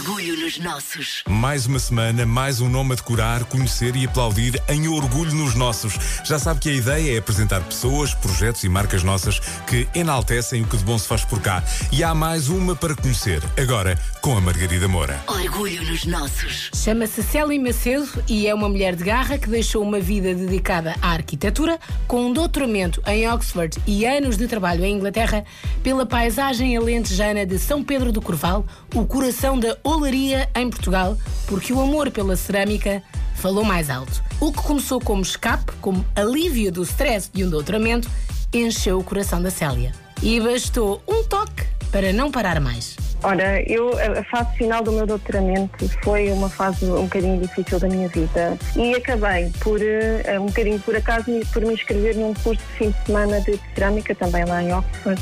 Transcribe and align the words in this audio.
Orgulho 0.00 0.34
nos 0.40 0.58
nossos. 0.58 1.22
Mais 1.28 1.66
uma 1.66 1.78
semana, 1.78 2.24
mais 2.24 2.58
um 2.62 2.70
nome 2.70 2.92
a 2.92 2.94
decorar, 2.94 3.44
conhecer 3.44 3.94
e 3.96 4.06
aplaudir 4.06 4.58
em 4.66 4.88
Orgulho 4.88 5.34
nos 5.34 5.54
Nossos. 5.54 5.92
Já 6.24 6.38
sabe 6.38 6.58
que 6.58 6.70
a 6.70 6.72
ideia 6.72 7.16
é 7.16 7.18
apresentar 7.18 7.60
pessoas, 7.62 8.14
projetos 8.14 8.64
e 8.64 8.68
marcas 8.70 9.02
nossas 9.02 9.38
que 9.66 9.86
enaltecem 9.94 10.62
o 10.62 10.66
que 10.66 10.78
de 10.78 10.84
bom 10.84 10.96
se 10.96 11.06
faz 11.06 11.22
por 11.22 11.42
cá. 11.42 11.62
E 11.92 12.02
há 12.02 12.14
mais 12.14 12.48
uma 12.48 12.74
para 12.74 12.96
conhecer, 12.96 13.42
agora 13.60 13.98
com 14.22 14.38
a 14.38 14.40
Margarida 14.40 14.88
Moura. 14.88 15.22
Orgulho 15.26 15.82
nos 15.84 16.06
nossos. 16.06 16.70
Chama-se 16.74 17.22
Célia 17.22 17.60
Macedo 17.60 18.24
e 18.26 18.46
é 18.46 18.54
uma 18.54 18.70
mulher 18.70 18.96
de 18.96 19.04
garra 19.04 19.36
que 19.36 19.50
deixou 19.50 19.82
uma 19.82 20.00
vida 20.00 20.34
dedicada 20.34 20.96
à 21.02 21.10
arquitetura, 21.10 21.78
com 22.08 22.26
um 22.26 22.32
doutoramento 22.32 23.02
em 23.06 23.28
Oxford 23.28 23.78
e 23.86 24.06
anos 24.06 24.38
de 24.38 24.48
trabalho 24.48 24.82
em 24.82 24.96
Inglaterra, 24.96 25.44
pela 25.82 26.06
paisagem 26.06 26.74
alentejana 26.74 27.44
de 27.44 27.58
São 27.58 27.84
Pedro 27.84 28.10
do 28.10 28.22
Corval, 28.22 28.64
o 28.94 29.04
coração 29.04 29.58
da 29.58 29.76
olaria 30.00 30.48
em 30.54 30.70
Portugal, 30.70 31.16
porque 31.46 31.72
o 31.72 31.80
amor 31.80 32.10
pela 32.10 32.34
cerâmica 32.34 33.02
falou 33.34 33.64
mais 33.64 33.90
alto. 33.90 34.22
O 34.40 34.52
que 34.52 34.62
começou 34.62 35.00
como 35.00 35.22
escape, 35.22 35.72
como 35.80 36.04
alívio 36.16 36.72
do 36.72 36.82
stress 36.82 37.30
de 37.32 37.44
um 37.44 37.50
doutoramento, 37.50 38.08
encheu 38.52 38.98
o 38.98 39.04
coração 39.04 39.42
da 39.42 39.50
Célia. 39.50 39.92
E 40.22 40.40
bastou 40.40 41.02
um 41.06 41.22
toque 41.24 41.64
para 41.92 42.12
não 42.12 42.30
parar 42.30 42.60
mais. 42.60 42.96
Ora, 43.22 43.62
eu, 43.70 43.90
a 43.98 44.20
a 44.20 44.24
fase 44.24 44.56
final 44.56 44.82
do 44.82 44.92
meu 44.92 45.06
doutoramento 45.06 45.86
foi 46.02 46.32
uma 46.32 46.48
fase 46.48 46.86
um 46.86 47.02
bocadinho 47.02 47.38
difícil 47.38 47.78
da 47.78 47.86
minha 47.86 48.08
vida 48.08 48.56
e 48.74 48.94
acabei 48.94 49.52
por, 49.60 49.78
eh, 49.82 50.38
um 50.40 50.46
bocadinho 50.46 50.80
por 50.80 50.96
acaso, 50.96 51.26
por 51.52 51.62
me 51.62 51.74
inscrever 51.74 52.16
num 52.16 52.32
curso 52.32 52.62
de 52.62 52.78
fim 52.78 52.90
de 52.90 53.06
semana 53.06 53.40
de 53.42 53.60
cerâmica, 53.74 54.14
também 54.14 54.44
lá 54.46 54.62
em 54.62 54.72
Oxford. 54.72 55.20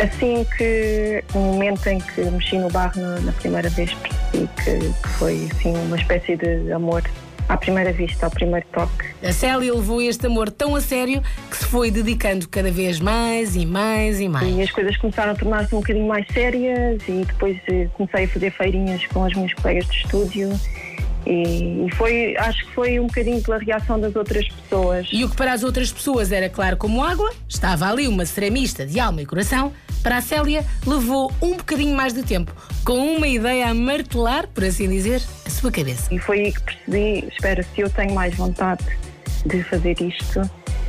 Assim 0.00 0.46
que, 0.56 1.24
no 1.34 1.40
momento 1.40 1.86
em 1.88 1.98
que 1.98 2.20
mexi 2.22 2.56
no 2.58 2.70
barro 2.70 3.00
na, 3.00 3.20
na 3.20 3.32
primeira 3.32 3.68
vez, 3.70 3.92
percebi 3.94 4.48
que, 4.62 4.78
que 4.78 5.08
foi 5.18 5.48
assim, 5.52 5.76
uma 5.76 5.96
espécie 5.96 6.36
de 6.36 6.70
amor 6.72 7.02
à 7.48 7.56
primeira 7.56 7.92
vista, 7.92 8.26
ao 8.26 8.30
primeiro 8.30 8.66
toque. 8.72 9.06
A 9.22 9.32
Célia 9.32 9.72
levou 9.72 10.02
este 10.02 10.26
amor 10.26 10.50
tão 10.50 10.76
a 10.76 10.80
sério 10.80 11.22
que 11.50 11.56
se 11.56 11.64
foi 11.64 11.90
dedicando 11.90 12.48
cada 12.48 12.70
vez 12.70 13.00
mais 13.00 13.56
e 13.56 13.64
mais 13.64 14.20
e 14.20 14.28
mais. 14.28 14.54
E 14.54 14.62
as 14.62 14.70
coisas 14.70 14.96
começaram 14.98 15.32
a 15.32 15.34
tornar-se 15.34 15.74
um 15.74 15.78
bocadinho 15.78 16.06
mais 16.06 16.26
sérias 16.32 17.02
e 17.08 17.24
depois 17.24 17.56
eh, 17.68 17.88
comecei 17.94 18.24
a 18.24 18.28
fazer 18.28 18.50
feirinhas 18.50 19.04
com 19.06 19.24
as 19.24 19.32
minhas 19.34 19.54
colegas 19.54 19.86
de 19.86 19.96
estúdio 19.96 20.50
e, 21.28 21.86
e 21.86 21.94
foi, 21.94 22.34
acho 22.38 22.64
que 22.64 22.72
foi 22.72 22.98
um 22.98 23.06
bocadinho 23.06 23.42
pela 23.42 23.58
reação 23.58 24.00
das 24.00 24.16
outras 24.16 24.48
pessoas. 24.48 25.06
E 25.12 25.24
o 25.24 25.28
que 25.28 25.36
para 25.36 25.52
as 25.52 25.62
outras 25.62 25.92
pessoas 25.92 26.32
era 26.32 26.48
claro 26.48 26.78
como 26.78 27.04
água, 27.04 27.30
estava 27.46 27.86
ali 27.86 28.08
uma 28.08 28.24
ceramista 28.24 28.86
de 28.86 28.98
alma 28.98 29.20
e 29.20 29.26
coração, 29.26 29.70
para 30.02 30.16
a 30.16 30.20
Célia 30.22 30.64
levou 30.86 31.30
um 31.42 31.56
bocadinho 31.58 31.94
mais 31.94 32.14
de 32.14 32.22
tempo, 32.22 32.50
com 32.82 33.16
uma 33.16 33.28
ideia 33.28 33.68
a 33.68 33.74
martelar, 33.74 34.48
por 34.48 34.64
assim 34.64 34.88
dizer, 34.88 35.22
a 35.44 35.50
sua 35.50 35.70
cabeça. 35.70 36.12
E 36.14 36.18
foi 36.18 36.40
aí 36.40 36.52
que 36.52 36.62
percebi, 36.62 37.28
espera, 37.28 37.62
se 37.62 37.80
eu 37.82 37.90
tenho 37.90 38.14
mais 38.14 38.34
vontade 38.34 38.86
de 39.44 39.62
fazer 39.64 40.00
isto, 40.00 40.40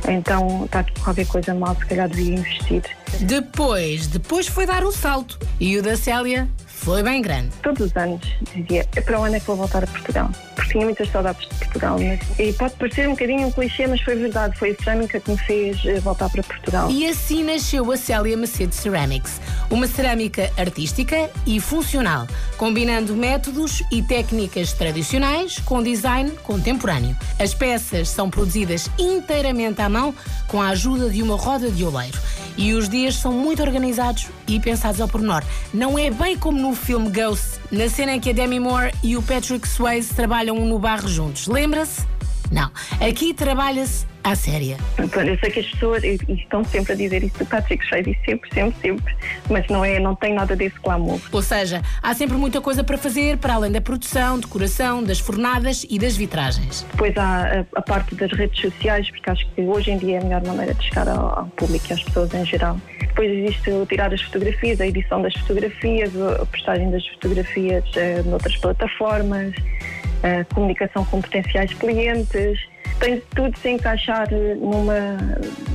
então 0.08 0.64
está 0.64 0.80
aqui 0.80 0.98
qualquer 1.00 1.26
coisa 1.26 1.52
mal, 1.52 1.76
se 1.76 1.84
calhar 1.84 2.08
devia 2.08 2.36
investir. 2.36 2.82
Depois, 3.20 4.06
depois 4.06 4.46
foi 4.46 4.64
dar 4.64 4.84
o 4.84 4.92
salto 4.92 5.38
e 5.58 5.76
o 5.76 5.82
da 5.82 5.98
Célia 5.98 6.48
foi 6.80 7.02
bem 7.02 7.20
grande. 7.20 7.50
Todos 7.62 7.86
os 7.86 7.96
anos 7.96 8.20
dizia, 8.54 8.86
"É 8.96 9.00
para 9.00 9.20
onde 9.20 9.36
é 9.36 9.40
que 9.40 9.46
vou 9.46 9.56
voltar 9.56 9.84
a 9.84 9.86
Portugal? 9.86 10.30
Porque 10.54 10.72
tinha 10.72 10.84
muitas 10.84 11.08
saudades 11.10 11.48
de 11.48 11.54
Portugal. 11.56 11.98
Mas, 11.98 12.20
e 12.38 12.52
pode 12.54 12.74
parecer 12.74 13.06
um 13.06 13.12
bocadinho 13.12 13.46
um 13.46 13.52
clichê, 13.52 13.86
mas 13.86 14.00
foi 14.00 14.16
verdade. 14.16 14.58
Foi 14.58 14.70
a 14.70 14.82
cerâmica 14.82 15.20
que 15.20 15.30
me 15.30 15.38
fez 15.38 15.78
voltar 16.02 16.30
para 16.30 16.42
Portugal. 16.42 16.90
E 16.90 17.06
assim 17.06 17.44
nasceu 17.44 17.90
a 17.92 17.96
Célia 17.96 18.36
Macedo 18.36 18.74
Ceramics, 18.74 19.40
uma 19.70 19.86
cerâmica 19.86 20.50
artística 20.56 21.30
e 21.46 21.60
funcional, 21.60 22.26
combinando 22.56 23.14
métodos 23.14 23.82
e 23.90 24.02
técnicas 24.02 24.72
tradicionais 24.72 25.58
com 25.58 25.82
design 25.82 26.30
contemporâneo. 26.42 27.16
As 27.38 27.52
peças 27.52 28.08
são 28.08 28.30
produzidas 28.30 28.90
inteiramente 28.98 29.80
à 29.82 29.88
mão 29.88 30.14
com 30.46 30.60
a 30.62 30.68
ajuda 30.70 31.10
de 31.10 31.22
uma 31.22 31.36
roda 31.36 31.70
de 31.70 31.84
oleiro. 31.84 32.18
E 32.60 32.74
os 32.74 32.90
dias 32.90 33.14
são 33.14 33.32
muito 33.32 33.62
organizados 33.62 34.26
e 34.46 34.60
pensados 34.60 35.00
ao 35.00 35.08
pormenor. 35.08 35.42
Não 35.72 35.98
é 35.98 36.10
bem 36.10 36.36
como 36.36 36.60
no 36.60 36.74
filme 36.74 37.08
Ghost, 37.08 37.58
na 37.72 37.88
cena 37.88 38.12
em 38.12 38.20
que 38.20 38.28
a 38.28 38.32
Demi 38.34 38.60
Moore 38.60 38.92
e 39.02 39.16
o 39.16 39.22
Patrick 39.22 39.66
Swayze 39.66 40.12
trabalham 40.12 40.54
no 40.66 40.78
barro 40.78 41.08
juntos. 41.08 41.46
Lembra-se? 41.46 42.06
Não. 42.52 42.70
Aqui 43.00 43.32
trabalha-se 43.32 44.04
à 44.22 44.34
séria. 44.34 44.76
Portanto, 44.96 45.28
eu 45.28 45.38
sei 45.38 45.50
que 45.50 45.60
as 45.60 45.66
pessoas 45.66 46.02
estão 46.04 46.64
sempre 46.64 46.92
a 46.92 46.96
dizer 46.96 47.22
isso 47.22 47.38
do 47.38 47.46
Patrick 47.46 47.84
Swayze, 47.86 48.16
sempre, 48.24 48.52
sempre, 48.52 48.80
sempre. 48.80 49.16
Mas 49.48 49.66
não, 49.68 49.84
é, 49.84 49.98
não 49.98 50.14
tem 50.14 50.34
nada 50.34 50.54
desse 50.54 50.78
glamour. 50.80 51.20
Ou 51.32 51.42
seja, 51.42 51.82
há 52.02 52.14
sempre 52.14 52.36
muita 52.36 52.60
coisa 52.60 52.84
para 52.84 52.98
fazer 52.98 53.38
para 53.38 53.54
além 53.54 53.72
da 53.72 53.80
produção, 53.80 54.38
decoração, 54.38 55.02
das 55.02 55.18
fornadas 55.18 55.86
e 55.88 55.98
das 55.98 56.16
vitragens. 56.16 56.86
Depois 56.92 57.16
há 57.16 57.60
a, 57.60 57.78
a 57.78 57.82
parte 57.82 58.14
das 58.14 58.30
redes 58.32 58.60
sociais, 58.60 59.10
porque 59.10 59.30
acho 59.30 59.46
que 59.50 59.62
hoje 59.62 59.90
em 59.90 59.98
dia 59.98 60.16
é 60.16 60.20
a 60.20 60.24
melhor 60.24 60.44
maneira 60.44 60.74
de 60.74 60.84
chegar 60.84 61.08
ao, 61.08 61.38
ao 61.38 61.46
público 61.48 61.86
e 61.90 61.92
às 61.92 62.02
pessoas 62.02 62.32
em 62.34 62.44
geral. 62.44 62.78
Depois 62.98 63.30
existe 63.30 63.70
o 63.70 63.84
tirar 63.86 64.12
as 64.14 64.22
fotografias, 64.22 64.80
a 64.80 64.86
edição 64.86 65.20
das 65.20 65.34
fotografias, 65.34 66.10
a 66.16 66.46
postagem 66.46 66.90
das 66.90 67.06
fotografias 67.08 67.84
eh, 67.96 68.22
noutras 68.24 68.56
plataformas, 68.56 69.52
a 70.22 70.44
comunicação 70.54 71.04
com 71.04 71.20
potenciais 71.20 71.72
clientes. 71.74 72.58
Tem 73.00 73.22
tudo 73.34 73.56
se 73.58 73.70
encaixar 73.70 74.28
numa, 74.58 75.16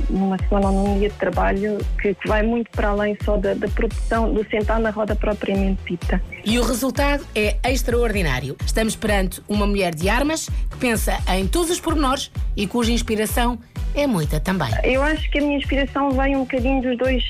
numa 0.08 0.38
semana 0.48 0.70
ou 0.70 0.88
num 0.88 0.98
dia 1.00 1.08
de 1.08 1.14
trabalho 1.16 1.78
que, 2.00 2.14
que 2.14 2.28
vai 2.28 2.42
muito 2.42 2.70
para 2.70 2.88
além 2.90 3.16
só 3.24 3.36
da, 3.36 3.52
da 3.54 3.66
produção, 3.68 4.32
do 4.32 4.48
sentar 4.48 4.78
na 4.78 4.90
roda 4.90 5.16
propriamente 5.16 5.80
dita. 5.90 6.22
E 6.44 6.56
o 6.58 6.62
resultado 6.62 7.26
é 7.34 7.56
extraordinário. 7.68 8.56
Estamos 8.64 8.94
perante 8.94 9.42
uma 9.48 9.66
mulher 9.66 9.92
de 9.92 10.08
armas 10.08 10.48
que 10.70 10.76
pensa 10.78 11.18
em 11.34 11.48
todos 11.48 11.68
os 11.70 11.80
pormenores 11.80 12.30
e 12.56 12.64
cuja 12.66 12.92
inspiração 12.92 13.58
é 13.94 14.06
muita 14.06 14.38
também. 14.38 14.68
Eu 14.84 15.02
acho 15.02 15.28
que 15.30 15.38
a 15.38 15.42
minha 15.42 15.56
inspiração 15.58 16.10
vem 16.12 16.36
um 16.36 16.40
bocadinho 16.40 16.80
dos 16.80 16.96
dois 16.96 17.24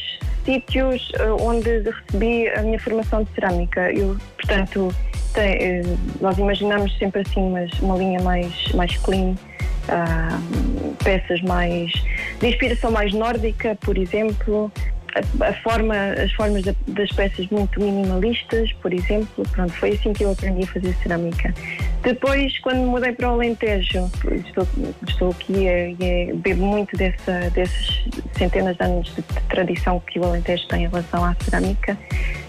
sítios 0.44 1.10
eh, 1.14 1.30
onde 1.40 1.68
recebi 1.80 2.48
a 2.50 2.60
minha 2.62 2.78
formação 2.78 3.22
de 3.24 3.30
cerâmica. 3.34 3.90
Eu, 3.92 4.16
portanto, 4.36 4.94
tem, 5.32 5.52
eh, 5.54 5.82
nós 6.20 6.36
imaginamos 6.36 6.96
sempre 6.98 7.22
assim 7.22 7.40
umas- 7.40 7.72
uma 7.80 7.96
linha 7.96 8.20
mais, 8.22 8.52
mais 8.74 8.94
clean, 8.98 9.34
peças 11.02 11.40
mais 11.42 11.90
de 12.40 12.48
inspiração 12.48 12.90
mais 12.90 13.12
nórdica, 13.12 13.76
por 13.80 13.96
exemplo. 13.96 14.70
A, 15.40 15.46
a 15.48 15.52
forma, 15.62 15.94
as 16.22 16.30
formas 16.32 16.62
da- 16.62 16.74
das 16.88 17.10
peças 17.10 17.46
muito 17.48 17.80
minimalistas, 17.80 18.70
por 18.82 18.92
exemplo. 18.92 19.44
Pronto, 19.52 19.72
foi 19.72 19.92
assim 19.92 20.12
que 20.12 20.24
eu 20.24 20.32
aprendi 20.32 20.64
a 20.64 20.66
fazer 20.66 20.94
cerâmica. 21.02 21.54
Depois, 22.02 22.58
quando 22.58 22.80
mudei 22.80 23.12
para 23.12 23.30
o 23.30 23.32
Alentejo, 23.32 24.10
estou, 24.46 24.68
estou 25.08 25.30
aqui 25.30 25.54
e 25.54 25.96
é, 26.04 26.32
bebo 26.34 26.66
muito 26.66 26.94
dessa, 26.98 27.48
desses 27.54 28.04
centenas 28.36 28.76
de 28.76 28.84
anos 28.84 29.14
de 29.14 29.22
tradição 29.48 30.00
que 30.00 30.18
o 30.20 30.24
Alentejo 30.24 30.68
tem 30.68 30.84
em 30.84 30.88
relação 30.88 31.24
à 31.24 31.34
cerâmica, 31.42 31.96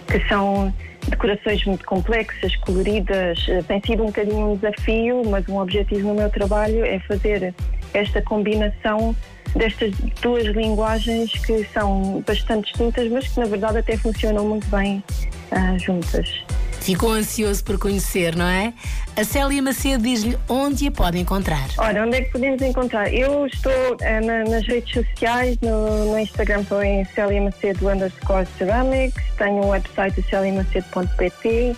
que 0.07 0.19
são 0.27 0.73
decorações 1.09 1.63
muito 1.65 1.85
complexas, 1.85 2.55
coloridas. 2.57 3.45
Eh, 3.47 3.61
Tem 3.63 3.81
sido 3.85 4.03
um 4.03 4.07
bocadinho 4.07 4.51
um 4.51 4.55
desafio, 4.55 5.21
mas 5.25 5.47
um 5.47 5.57
objetivo 5.57 6.09
no 6.09 6.15
meu 6.15 6.29
trabalho 6.29 6.85
é 6.85 6.99
fazer 6.99 7.53
esta 7.93 8.21
combinação 8.21 9.15
destas 9.55 9.91
duas 10.21 10.45
linguagens 10.47 11.31
que 11.45 11.63
são 11.73 12.23
bastante 12.27 12.65
distintas, 12.71 13.09
mas 13.09 13.27
que 13.27 13.39
na 13.39 13.45
verdade 13.45 13.79
até 13.79 13.97
funcionam 13.97 14.45
muito 14.45 14.67
bem 14.67 15.03
ah, 15.51 15.77
juntas. 15.77 16.43
Ficou 16.87 17.11
ansioso 17.11 17.61
por 17.65 17.77
conhecer, 17.77 18.33
não 18.33 18.47
é? 18.47 18.71
A 19.17 19.23
Célia 19.25 19.61
Macedo 19.61 20.03
diz-lhe 20.03 20.37
onde 20.47 20.87
a 20.87 20.91
pode 20.91 21.19
encontrar. 21.19 21.67
Ora, 21.77 22.05
onde 22.05 22.15
é 22.15 22.21
que 22.21 22.31
podemos 22.31 22.61
encontrar? 22.61 23.13
Eu 23.13 23.45
estou 23.45 23.73
eh, 23.99 24.21
na- 24.21 24.45
nas 24.45 24.65
redes 24.65 24.93
sociais, 24.93 25.57
no, 25.61 26.05
no 26.13 26.17
Instagram 26.17 26.61
estou 26.61 26.81
em 26.81 27.03
Célia 27.13 27.41
Macedo 27.41 27.89
underscore 27.89 28.47
ceramics, 28.57 29.21
tenho 29.37 29.63
o 29.63 29.67
website 29.67 30.23
celiamacedo.pt, 30.29 31.75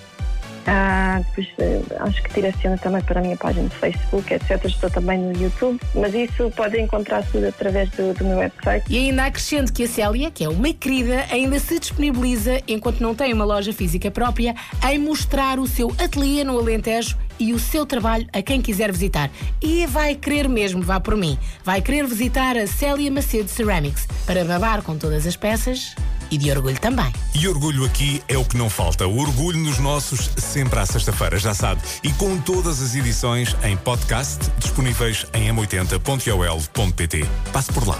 ah, 0.71 1.19
depois 1.25 1.47
eh, 1.57 1.81
acho 1.99 2.21
que 2.21 2.33
direciona 2.35 2.77
também 2.77 3.01
para 3.01 3.19
a 3.19 3.23
minha 3.23 3.35
página 3.35 3.67
de 3.67 3.75
Facebook, 3.75 4.31
etc. 4.31 4.63
Estou 4.65 4.87
também 4.87 5.17
no 5.17 5.31
YouTube, 5.41 5.79
mas 5.95 6.13
isso 6.13 6.51
podem 6.51 6.83
encontrar 6.83 7.25
tudo 7.31 7.47
através 7.47 7.89
do, 7.89 8.13
do 8.13 8.23
meu 8.23 8.37
website. 8.37 8.85
E 8.87 8.97
ainda 8.97 9.25
acrescento 9.25 9.73
que 9.73 9.83
a 9.83 9.87
Célia, 9.87 10.29
que 10.29 10.43
é 10.43 10.49
uma 10.49 10.71
querida, 10.71 11.25
ainda 11.31 11.57
se 11.59 11.79
disponibiliza, 11.79 12.61
enquanto 12.67 13.01
não 13.01 13.15
tem 13.15 13.33
uma 13.33 13.45
loja 13.45 13.73
física 13.73 14.11
própria, 14.11 14.53
em 14.87 14.99
mostrar 14.99 15.57
o 15.57 15.65
seu 15.65 15.91
ateliê 15.97 16.43
no 16.43 16.59
Alentejo 16.59 17.17
e 17.39 17.51
o 17.51 17.57
seu 17.57 17.83
trabalho 17.83 18.27
a 18.31 18.41
quem 18.43 18.61
quiser 18.61 18.91
visitar. 18.91 19.31
E 19.59 19.87
vai 19.87 20.13
querer 20.13 20.47
mesmo, 20.47 20.83
vá 20.83 20.99
por 20.99 21.17
mim, 21.17 21.35
vai 21.63 21.81
querer 21.81 22.05
visitar 22.05 22.55
a 22.55 22.67
Célia 22.67 23.09
Macedo 23.09 23.49
Ceramics 23.49 24.07
para 24.27 24.45
babar 24.45 24.83
com 24.83 24.95
todas 24.95 25.25
as 25.25 25.35
peças 25.35 25.95
e 26.31 26.37
de 26.37 26.51
orgulho 26.51 26.79
também. 26.79 27.13
E 27.33 27.47
orgulho 27.47 27.85
aqui 27.85 28.21
é 28.27 28.37
o 28.37 28.45
que 28.45 28.57
não 28.57 28.69
falta. 28.69 29.07
O 29.07 29.19
orgulho 29.19 29.59
nos 29.59 29.79
nossos, 29.79 30.29
sempre 30.37 30.79
à 30.79 30.85
sexta-feira, 30.85 31.37
já 31.37 31.53
sabe. 31.53 31.81
E 32.03 32.11
com 32.13 32.37
todas 32.39 32.81
as 32.81 32.95
edições 32.95 33.55
em 33.63 33.75
podcast, 33.77 34.39
disponíveis 34.57 35.25
em 35.33 35.49
m80.ol.pt. 35.49 37.25
Passe 37.51 37.71
por 37.73 37.87
lá. 37.87 37.99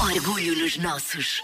Orgulho 0.00 0.58
nos 0.62 0.76
nossos. 0.78 1.42